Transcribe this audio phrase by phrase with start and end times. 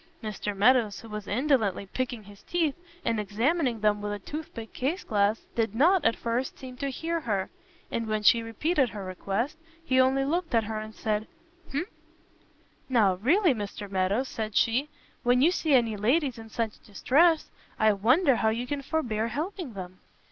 [0.23, 2.73] Mr Meadows, who was indolently picking his teeth,
[3.05, 6.89] and examining them with a tooth pick case glass, did not, at first, seem to
[6.89, 7.51] hear her;
[7.91, 11.27] and when she repeated her request, he only looked at her, and said
[11.71, 11.87] "umph?"
[12.89, 14.89] "Now really, Mr Meadows," said she,
[15.21, 19.73] "when you see any ladies in such distress, I wonder how you can forbear helping
[19.73, 19.99] them."